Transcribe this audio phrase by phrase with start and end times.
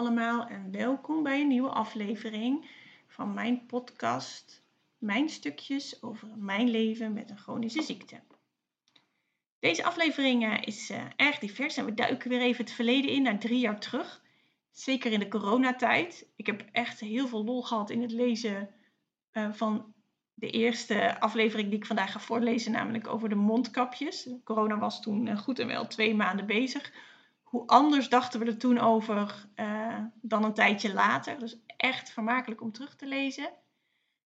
[0.00, 2.70] allemaal en welkom bij een nieuwe aflevering
[3.06, 4.62] van mijn podcast
[4.98, 8.20] Mijn stukjes over mijn leven met een chronische ziekte.
[9.58, 13.22] Deze aflevering eh, is uh, erg divers en we duiken weer even het verleden in
[13.22, 14.22] naar drie jaar terug.
[14.70, 16.26] Zeker in de coronatijd.
[16.36, 18.70] Ik heb echt heel veel lol gehad in het lezen
[19.32, 19.94] uh, van
[20.34, 24.28] de eerste aflevering die ik vandaag ga voorlezen, namelijk over de mondkapjes.
[24.44, 26.92] Corona was toen goed en wel twee maanden bezig
[27.50, 31.38] hoe anders dachten we er toen over uh, dan een tijdje later.
[31.38, 33.50] Dus echt vermakelijk om terug te lezen.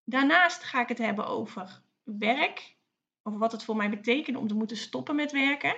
[0.05, 2.77] Daarnaast ga ik het hebben over werk.
[3.23, 5.77] Over wat het voor mij betekent om te moeten stoppen met werken.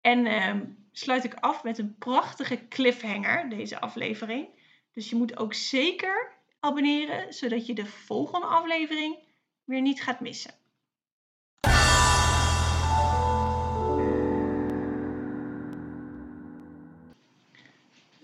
[0.00, 0.54] En uh,
[0.92, 4.48] sluit ik af met een prachtige cliffhanger, deze aflevering.
[4.92, 9.18] Dus je moet ook zeker abonneren, zodat je de volgende aflevering
[9.64, 10.54] weer niet gaat missen.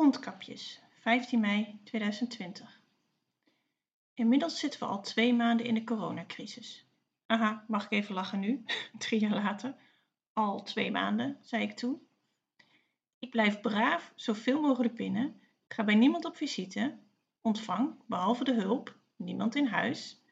[0.09, 2.81] Mondkapjes, 15 mei 2020.
[4.15, 6.87] Inmiddels zitten we al twee maanden in de coronacrisis.
[7.27, 8.65] Aha, mag ik even lachen nu,
[8.99, 9.75] drie jaar later?
[10.33, 12.07] Al twee maanden, zei ik toen.
[13.19, 16.99] Ik blijf braaf, zoveel mogelijk binnen, ga bij niemand op visite,
[17.41, 20.23] ontvang, behalve de hulp, niemand in huis,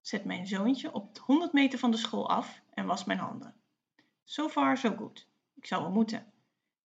[0.00, 3.54] zet mijn zoontje op 100 meter van de school af en was mijn handen.
[4.24, 5.28] So far, so good.
[5.54, 6.32] Ik zou wel moeten.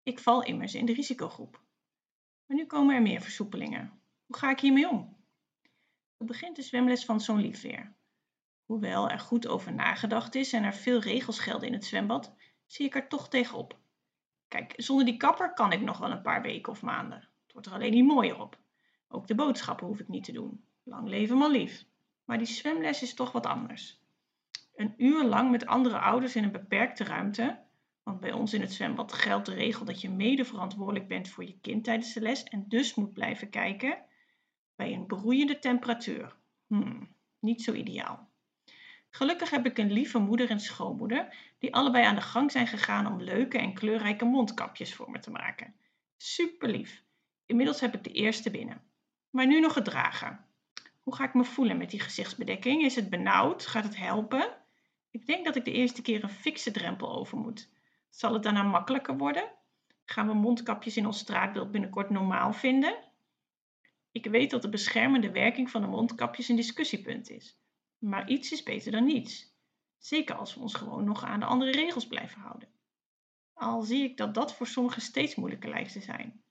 [0.02, 1.68] Ik val immers in de risicogroep.
[2.50, 4.00] Maar nu komen er meer versoepelingen.
[4.26, 5.16] Hoe ga ik hiermee om?
[6.16, 7.94] Het begint de zwemles van zo'n lief weer.
[8.64, 12.34] Hoewel er goed over nagedacht is en er veel regels gelden in het zwembad,
[12.66, 13.78] zie ik er toch tegenop.
[14.48, 17.18] Kijk, zonder die kapper kan ik nog wel een paar weken of maanden.
[17.18, 18.58] Het wordt er alleen niet mooier op.
[19.08, 20.64] Ook de boodschappen hoef ik niet te doen.
[20.82, 21.84] Lang leven maar lief.
[22.24, 24.00] Maar die zwemles is toch wat anders.
[24.74, 27.58] Een uur lang met andere ouders in een beperkte ruimte,
[28.10, 31.44] want bij ons in het zwembad geldt de regel dat je mede verantwoordelijk bent voor
[31.44, 33.98] je kind tijdens de les en dus moet blijven kijken
[34.76, 36.36] bij een broeiende temperatuur.
[36.66, 38.28] Hmm, niet zo ideaal.
[39.10, 43.06] Gelukkig heb ik een lieve moeder en schoonmoeder die allebei aan de gang zijn gegaan
[43.06, 45.74] om leuke en kleurrijke mondkapjes voor me te maken.
[46.16, 47.02] Super lief.
[47.46, 48.82] Inmiddels heb ik de eerste binnen.
[49.30, 50.44] Maar nu nog het dragen.
[51.02, 52.82] Hoe ga ik me voelen met die gezichtsbedekking?
[52.82, 53.66] Is het benauwd?
[53.66, 54.56] Gaat het helpen?
[55.10, 57.68] Ik denk dat ik de eerste keer een fikse drempel over moet.
[58.10, 59.52] Zal het daarna makkelijker worden?
[60.04, 62.98] Gaan we mondkapjes in ons straatbeeld binnenkort normaal vinden?
[64.12, 67.58] Ik weet dat de beschermende werking van de mondkapjes een discussiepunt is.
[67.98, 69.54] Maar iets is beter dan niets.
[69.98, 72.68] Zeker als we ons gewoon nog aan de andere regels blijven houden.
[73.52, 76.42] Al zie ik dat dat voor sommigen steeds moeilijker lijkt te zijn.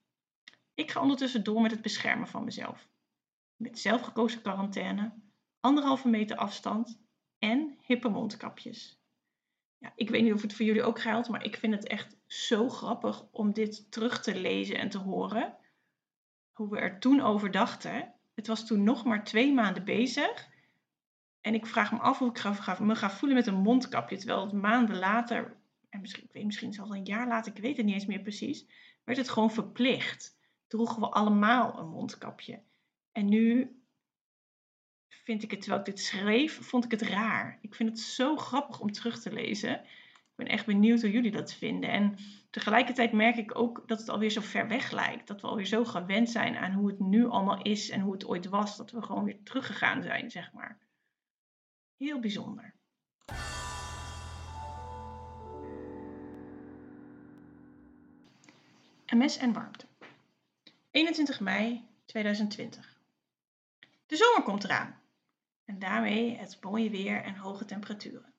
[0.74, 2.88] Ik ga ondertussen door met het beschermen van mezelf.
[3.56, 5.12] Met zelfgekozen quarantaine,
[5.60, 7.00] anderhalve meter afstand
[7.38, 8.99] en hippe mondkapjes
[9.80, 12.16] ja, ik weet niet of het voor jullie ook geldt, maar ik vind het echt
[12.26, 15.56] zo grappig om dit terug te lezen en te horen.
[16.52, 18.14] Hoe we er toen over dachten.
[18.34, 20.48] Het was toen nog maar twee maanden bezig.
[21.40, 24.16] En ik vraag me af hoe ik me ga voelen met een mondkapje.
[24.16, 25.56] Terwijl maanden later,
[25.88, 28.22] en misschien, ik weet misschien zelfs een jaar later, ik weet het niet eens meer
[28.22, 28.66] precies,
[29.04, 30.38] werd het gewoon verplicht.
[30.66, 32.62] Droegen we allemaal een mondkapje.
[33.12, 33.79] En nu
[35.10, 37.58] vind ik het, terwijl ik dit schreef, vond ik het raar.
[37.60, 39.74] Ik vind het zo grappig om terug te lezen.
[39.74, 41.90] Ik ben echt benieuwd hoe jullie dat vinden.
[41.90, 42.16] En
[42.50, 45.26] tegelijkertijd merk ik ook dat het alweer zo ver weg lijkt.
[45.26, 48.26] Dat we alweer zo gewend zijn aan hoe het nu allemaal is en hoe het
[48.26, 48.76] ooit was.
[48.76, 50.78] Dat we gewoon weer teruggegaan zijn, zeg maar.
[51.96, 52.74] Heel bijzonder.
[59.06, 59.86] MS en warmte.
[60.90, 62.98] 21 mei 2020.
[64.06, 64.99] De zomer komt eraan
[65.70, 68.32] en daarmee het mooie weer en hoge temperaturen.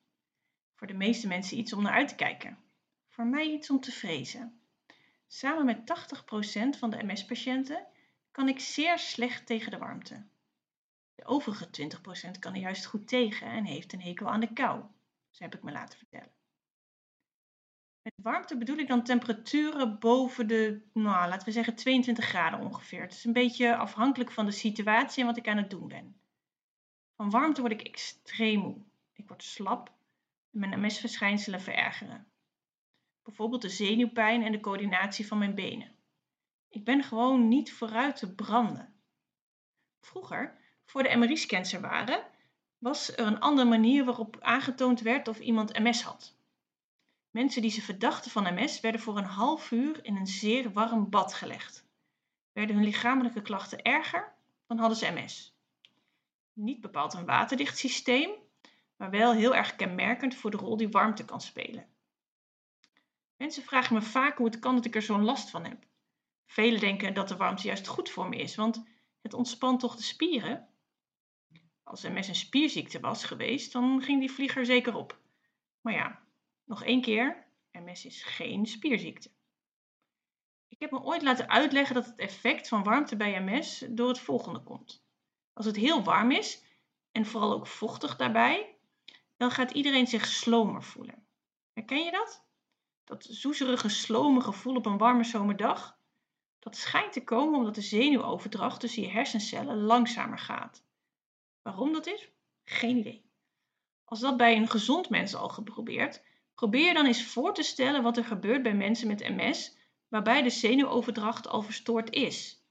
[0.74, 2.58] Voor de meeste mensen iets om naar uit te kijken.
[3.08, 4.60] Voor mij iets om te vrezen.
[5.26, 5.78] Samen met
[6.74, 7.86] 80% van de MS-patiënten
[8.30, 10.26] kan ik zeer slecht tegen de warmte.
[11.14, 11.68] De overige
[12.36, 14.82] 20% kan er juist goed tegen en heeft een hekel aan de kou.
[15.30, 16.32] Zo heb ik me laten vertellen.
[18.02, 23.02] Met warmte bedoel ik dan temperaturen boven de, nou, laten we zeggen 22 graden ongeveer.
[23.02, 26.21] Het is een beetje afhankelijk van de situatie en wat ik aan het doen ben.
[27.22, 28.76] Van warmte word ik extreem moe.
[29.12, 29.92] Ik word slap
[30.52, 32.26] en mijn MS-verschijnselen verergeren.
[33.22, 35.92] Bijvoorbeeld de zenuwpijn en de coördinatie van mijn benen.
[36.68, 38.94] Ik ben gewoon niet vooruit te branden.
[40.00, 42.26] Vroeger, voor de MRI-scans er waren,
[42.78, 46.36] was er een andere manier waarop aangetoond werd of iemand MS had.
[47.30, 51.10] Mensen die ze verdachten van MS werden voor een half uur in een zeer warm
[51.10, 51.86] bad gelegd.
[52.52, 54.32] Werden hun lichamelijke klachten erger,
[54.66, 55.51] dan hadden ze MS
[56.52, 58.30] niet bepaald een waterdicht systeem,
[58.96, 61.86] maar wel heel erg kenmerkend voor de rol die warmte kan spelen.
[63.36, 65.86] Mensen vragen me vaak hoe het kan dat ik er zo'n last van heb.
[66.46, 68.84] Velen denken dat de warmte juist goed voor me is, want
[69.20, 70.68] het ontspant toch de spieren?
[71.82, 75.20] Als MS een spierziekte was geweest, dan ging die vlieger zeker op.
[75.80, 76.22] Maar ja,
[76.64, 79.30] nog één keer, MS is geen spierziekte.
[80.68, 84.18] Ik heb me ooit laten uitleggen dat het effect van warmte bij MS door het
[84.18, 85.04] volgende komt.
[85.52, 86.62] Als het heel warm is
[87.10, 88.76] en vooral ook vochtig daarbij,
[89.36, 91.26] dan gaat iedereen zich slomer voelen.
[91.72, 92.44] Herken je dat?
[93.04, 95.98] Dat zoezerige, slome gevoel op een warme zomerdag?
[96.58, 100.84] Dat schijnt te komen omdat de zenuwoverdracht tussen je hersencellen langzamer gaat.
[101.62, 102.30] Waarom dat is?
[102.64, 103.30] Geen idee.
[104.04, 106.22] Als dat bij een gezond mens al geprobeerd,
[106.54, 109.76] probeer dan eens voor te stellen wat er gebeurt bij mensen met MS
[110.08, 112.66] waarbij de zenuwoverdracht al verstoord is.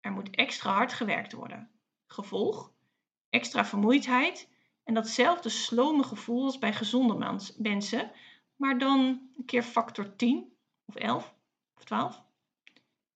[0.00, 1.79] Er moet extra hard gewerkt worden.
[2.12, 2.72] Gevolg?
[3.28, 4.48] Extra vermoeidheid
[4.84, 8.12] en datzelfde slome gevoel als bij gezonde mensen,
[8.56, 10.52] maar dan een keer factor 10
[10.84, 11.34] of 11
[11.76, 12.22] of 12.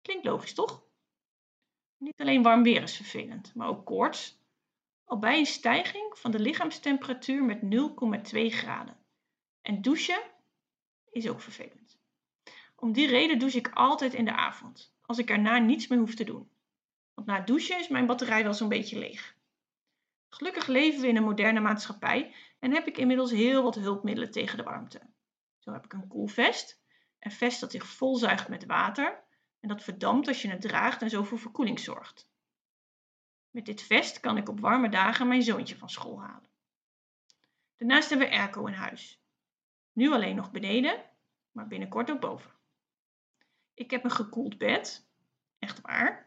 [0.03, 0.83] Klinkt logisch, toch?
[1.99, 4.39] Niet alleen warm weer is vervelend, maar ook koorts.
[5.05, 7.61] Al bij een stijging van de lichaamstemperatuur met
[8.33, 8.97] 0,2 graden.
[9.63, 10.23] En douchen
[11.11, 11.99] is ook vervelend.
[12.77, 16.15] Om die reden douche ik altijd in de avond, als ik erna niets meer hoef
[16.15, 16.51] te doen.
[17.15, 19.37] Want na douchen is mijn batterij wel zo'n beetje leeg.
[20.29, 24.57] Gelukkig leven we in een moderne maatschappij en heb ik inmiddels heel wat hulpmiddelen tegen
[24.57, 25.01] de warmte.
[25.59, 26.83] Zo heb ik een koelvest,
[27.19, 29.25] een vest dat zich volzuigt met water
[29.61, 32.31] en dat verdampt als je het draagt en zo voor verkoeling zorgt.
[33.51, 36.49] Met dit vest kan ik op warme dagen mijn zoontje van school halen.
[37.77, 39.23] Daarnaast hebben we airco in huis.
[39.93, 41.11] Nu alleen nog beneden,
[41.51, 42.51] maar binnenkort ook boven.
[43.75, 45.09] Ik heb een gekoeld bed,
[45.59, 46.24] echt waar.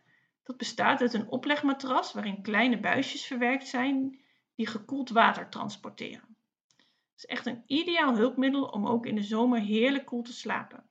[0.48, 4.20] Dat bestaat uit een oplegmatras waarin kleine buisjes verwerkt zijn
[4.56, 6.36] die gekoeld water transporteren.
[6.76, 10.90] Het is echt een ideaal hulpmiddel om ook in de zomer heerlijk koel te slapen.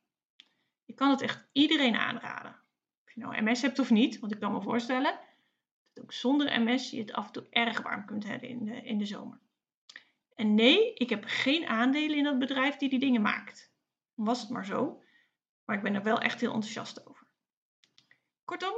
[0.84, 2.56] Ik kan het echt iedereen aanraden.
[3.04, 5.18] Of je nou MS hebt of niet, want ik kan me voorstellen
[5.92, 8.82] dat ook zonder MS je het af en toe erg warm kunt hebben in de,
[8.82, 9.38] in de zomer.
[10.34, 13.70] En nee, ik heb geen aandelen in dat bedrijf die die dingen maakt.
[14.14, 15.02] Was het maar zo.
[15.64, 17.26] Maar ik ben er wel echt heel enthousiast over.
[18.44, 18.74] Kortom,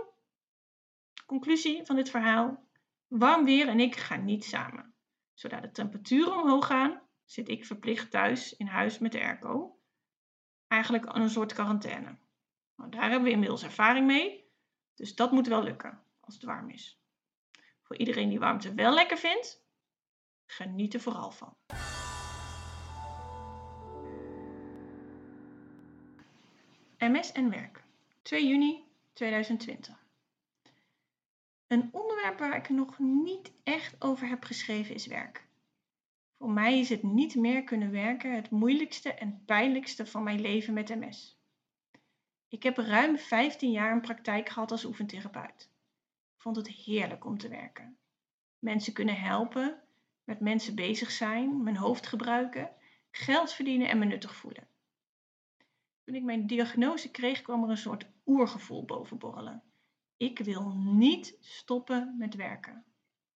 [1.29, 2.67] conclusie van dit verhaal.
[3.07, 4.95] Warm weer en ik gaan niet samen.
[5.35, 9.79] Zodra de temperaturen omhoog gaan, zit ik verplicht thuis in huis met de airco.
[10.67, 12.19] Eigenlijk een soort quarantaine.
[12.77, 14.51] Nou, daar hebben we inmiddels ervaring mee.
[14.95, 17.01] Dus dat moet wel lukken als het warm is.
[17.83, 19.65] Voor iedereen die warmte wel lekker vindt,
[20.47, 21.57] geniet er vooral van.
[26.99, 27.85] MS en werk.
[28.23, 30.08] 2 juni 2020.
[31.69, 35.47] Een onderwerp waar ik nog niet echt over heb geschreven is werk.
[36.39, 40.75] Voor mij is het niet meer kunnen werken het moeilijkste en pijnlijkste van mijn leven
[40.75, 41.39] met MS.
[42.49, 45.71] Ik heb ruim 15 jaar een praktijk gehad als oefentherapeut.
[46.35, 47.99] Ik vond het heerlijk om te werken.
[48.59, 49.83] Mensen kunnen helpen,
[50.25, 52.71] met mensen bezig zijn, mijn hoofd gebruiken,
[53.11, 54.69] geld verdienen en me nuttig voelen.
[56.05, 59.63] Toen ik mijn diagnose kreeg, kwam er een soort oergevoel bovenborrelen.
[60.19, 62.85] Ik wil niet stoppen met werken.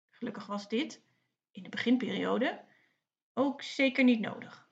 [0.09, 1.03] Gelukkig was dit,
[1.51, 2.65] in de beginperiode,
[3.33, 4.69] ook zeker niet nodig.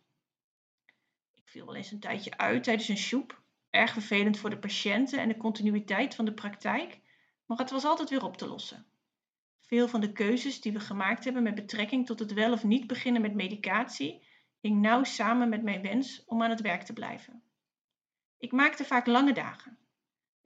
[1.33, 3.41] Ik viel wel eens een tijdje uit tijdens een shoep.
[3.69, 6.99] Erg vervelend voor de patiënten en de continuïteit van de praktijk,
[7.45, 8.85] maar het was altijd weer op te lossen.
[9.61, 12.87] Veel van de keuzes die we gemaakt hebben met betrekking tot het wel of niet
[12.87, 14.25] beginnen met medicatie,
[14.59, 17.43] hing nauw samen met mijn wens om aan het werk te blijven.
[18.37, 19.77] Ik maakte vaak lange dagen.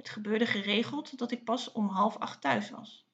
[0.02, 3.08] Het gebeurde geregeld dat ik pas om half acht thuis was.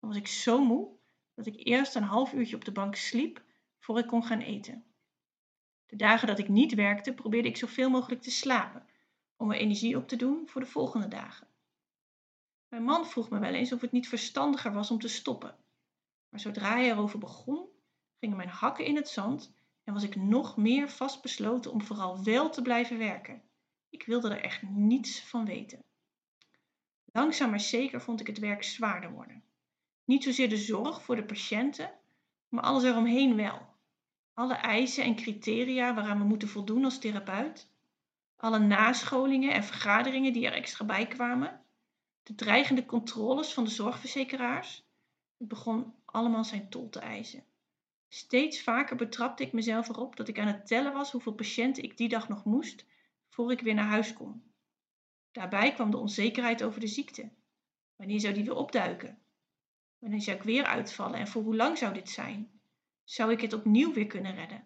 [0.00, 0.88] Dan was ik zo moe
[1.34, 3.42] dat ik eerst een half uurtje op de bank sliep
[3.78, 4.84] voor ik kon gaan eten.
[5.86, 8.86] De dagen dat ik niet werkte probeerde ik zoveel mogelijk te slapen
[9.36, 11.48] om er energie op te doen voor de volgende dagen.
[12.68, 15.56] Mijn man vroeg me wel eens of het niet verstandiger was om te stoppen.
[16.28, 17.68] Maar zodra hij erover begon,
[18.18, 19.52] gingen mijn hakken in het zand
[19.84, 23.42] en was ik nog meer vastbesloten om vooral wel te blijven werken.
[23.88, 25.84] Ik wilde er echt niets van weten.
[27.16, 29.42] Langzaam maar zeker vond ik het werk zwaarder worden.
[30.04, 31.90] Niet zozeer de zorg voor de patiënten,
[32.48, 33.66] maar alles eromheen wel.
[34.34, 37.70] Alle eisen en criteria waaraan we moeten voldoen als therapeut.
[38.36, 41.60] Alle nascholingen en vergaderingen die er extra bij kwamen.
[42.22, 44.84] De dreigende controles van de zorgverzekeraars.
[45.36, 47.44] Het begon allemaal zijn tol te eisen.
[48.08, 51.96] Steeds vaker betrapte ik mezelf erop dat ik aan het tellen was hoeveel patiënten ik
[51.96, 52.84] die dag nog moest
[53.28, 54.42] voor ik weer naar huis kon.
[55.36, 57.30] Daarbij kwam de onzekerheid over de ziekte.
[57.96, 59.18] Wanneer zou die weer opduiken?
[59.98, 62.60] Wanneer zou ik weer uitvallen en voor hoe lang zou dit zijn?
[63.04, 64.64] Zou ik het opnieuw weer kunnen redden?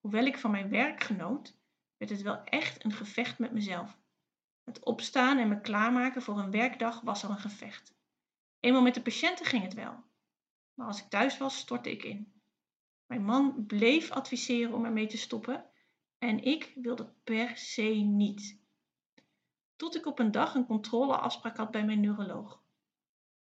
[0.00, 1.56] Hoewel ik van mijn werk genoot,
[1.96, 3.98] werd het wel echt een gevecht met mezelf.
[4.64, 7.94] Het opstaan en me klaarmaken voor een werkdag was al een gevecht.
[8.60, 10.02] Eenmaal met de patiënten ging het wel.
[10.74, 12.32] Maar als ik thuis was, stortte ik in.
[13.06, 15.64] Mijn man bleef adviseren om ermee te stoppen
[16.18, 18.59] en ik wilde per se niet.
[19.80, 22.62] Tot ik op een dag een controleafspraak had bij mijn neuroloog.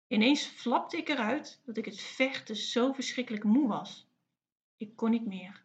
[0.07, 4.07] Ineens flapte ik eruit dat ik het vechten zo verschrikkelijk moe was.
[4.77, 5.63] Ik kon niet meer.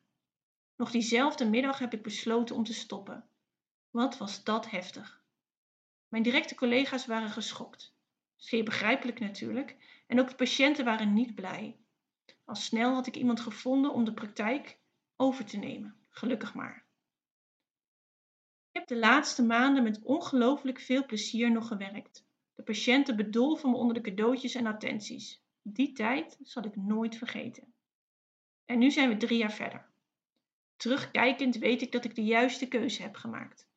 [0.76, 3.24] Nog diezelfde middag heb ik besloten om te stoppen.
[3.90, 5.22] Wat was dat heftig.
[6.08, 7.94] Mijn directe collega's waren geschokt.
[8.36, 9.76] Zeer begrijpelijk natuurlijk.
[10.06, 11.76] En ook de patiënten waren niet blij.
[12.44, 14.78] Al snel had ik iemand gevonden om de praktijk
[15.16, 15.96] over te nemen.
[16.08, 16.81] Gelukkig maar.
[18.92, 22.26] De laatste maanden met ongelooflijk veel plezier nog gewerkt.
[22.54, 25.42] De patiënten bedolven me onder de cadeautjes en attenties.
[25.62, 27.74] Die tijd zal ik nooit vergeten.
[28.64, 29.90] En nu zijn we drie jaar verder.
[30.76, 33.68] Terugkijkend weet ik dat ik de juiste keuze heb gemaakt.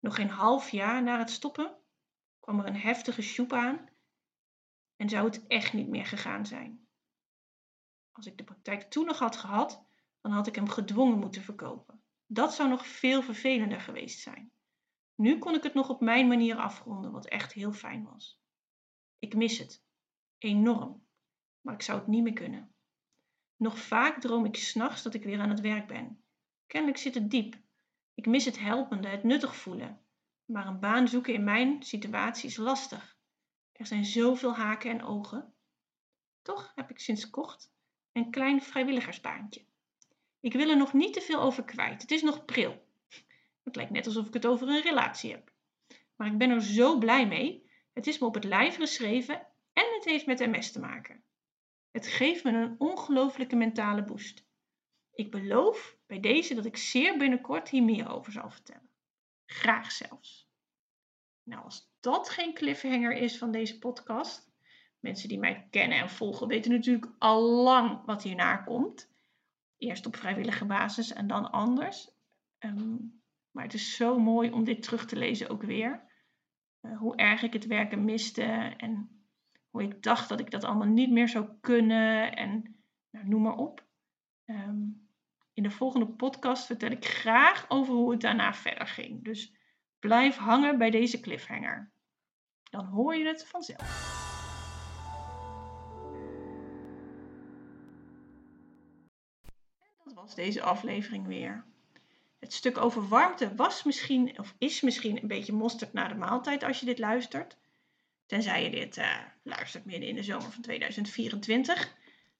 [0.00, 1.76] Nog geen half jaar na het stoppen
[2.40, 3.88] kwam er een heftige sjoep aan
[4.96, 6.86] en zou het echt niet meer gegaan zijn.
[8.12, 9.84] Als ik de praktijk toen nog had gehad,
[10.20, 12.02] dan had ik hem gedwongen moeten verkopen.
[12.26, 14.52] Dat zou nog veel vervelender geweest zijn.
[15.14, 18.40] Nu kon ik het nog op mijn manier afronden, wat echt heel fijn was.
[19.18, 19.84] Ik mis het.
[20.38, 21.06] Enorm.
[21.60, 22.74] Maar ik zou het niet meer kunnen.
[23.56, 26.24] Nog vaak droom ik s'nachts dat ik weer aan het werk ben.
[26.66, 27.62] Kennelijk zit het diep.
[28.14, 30.04] Ik mis het helpende, het nuttig voelen.
[30.44, 33.18] Maar een baan zoeken in mijn situatie is lastig.
[33.72, 35.54] Er zijn zoveel haken en ogen.
[36.42, 37.72] Toch heb ik sinds kort
[38.12, 39.66] een klein vrijwilligersbaantje.
[40.40, 42.02] Ik wil er nog niet te veel over kwijt.
[42.02, 42.83] Het is nog pril.
[43.64, 45.52] Het lijkt net alsof ik het over een relatie heb.
[46.16, 47.70] Maar ik ben er zo blij mee.
[47.92, 51.24] Het is me op het lijf geschreven en het heeft met MS te maken.
[51.90, 54.46] Het geeft me een ongelooflijke mentale boost.
[55.12, 58.90] Ik beloof bij deze dat ik zeer binnenkort hier meer over zal vertellen.
[59.46, 60.48] Graag zelfs.
[61.42, 64.50] Nou, als dat geen cliffhanger is van deze podcast,
[64.98, 69.12] mensen die mij kennen en volgen weten natuurlijk al lang wat hierna komt.
[69.76, 72.10] Eerst op vrijwillige basis en dan anders.
[72.58, 72.96] Ehm,
[73.54, 76.02] maar het is zo mooi om dit terug te lezen ook weer.
[76.82, 78.42] Uh, hoe erg ik het werken miste
[78.76, 79.22] en
[79.70, 82.76] hoe ik dacht dat ik dat allemaal niet meer zou kunnen en
[83.10, 83.84] nou, noem maar op.
[84.46, 85.08] Um,
[85.52, 89.24] in de volgende podcast vertel ik graag over hoe het daarna verder ging.
[89.24, 89.56] Dus
[89.98, 91.92] blijf hangen bij deze cliffhanger.
[92.70, 94.12] Dan hoor je het vanzelf.
[99.78, 101.73] En dat was deze aflevering weer.
[102.44, 106.62] Het stuk over warmte was misschien, of is misschien een beetje mosterd na de maaltijd
[106.62, 107.56] als je dit luistert.
[108.26, 111.94] Tenzij je dit uh, luistert midden in de zomer van 2024.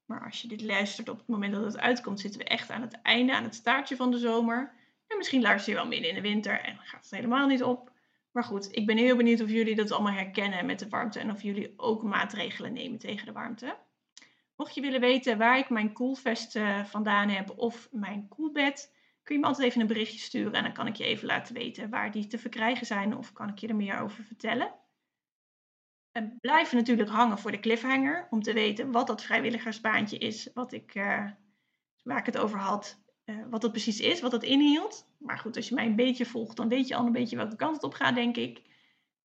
[0.05, 2.81] Maar als je dit luistert op het moment dat het uitkomt, zitten we echt aan
[2.83, 4.73] het einde, aan het staartje van de zomer.
[5.07, 7.63] En misschien luister je wel midden in de winter en dan gaat het helemaal niet
[7.63, 7.93] op.
[8.31, 11.31] Maar goed, ik ben heel benieuwd of jullie dat allemaal herkennen met de warmte en
[11.31, 13.77] of jullie ook maatregelen nemen tegen de warmte.
[14.57, 18.94] Mocht je willen weten waar ik mijn koelvest uh, vandaan heb of mijn koelbed,
[19.25, 21.55] kun je me altijd even een berichtje sturen en dan kan ik je even laten
[21.55, 24.75] weten waar die te verkrijgen zijn of kan ik je er meer over vertellen.
[26.17, 28.27] En blijven natuurlijk hangen voor de cliffhanger.
[28.31, 30.51] Om te weten wat dat vrijwilligersbaantje is.
[30.55, 31.31] Wat ik, uh,
[32.03, 33.03] waar ik het over had.
[33.25, 34.21] Uh, wat dat precies is.
[34.21, 35.07] Wat dat inhield.
[35.19, 36.57] Maar goed, als je mij een beetje volgt.
[36.57, 38.63] Dan weet je al een beetje welke kant het op gaat denk ik.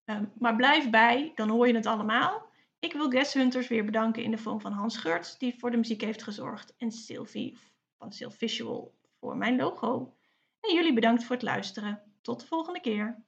[0.05, 1.31] Um, maar blijf bij.
[1.35, 2.47] Dan hoor je het allemaal.
[2.79, 5.37] Ik wil Guest Hunters weer bedanken in de vorm van Hans Geurts.
[5.37, 6.73] Die voor de muziek heeft gezorgd.
[6.77, 7.57] En Sylvie
[7.97, 10.13] van Visual voor mijn logo.
[10.59, 12.01] En jullie bedankt voor het luisteren.
[12.21, 13.23] Tot de volgende keer.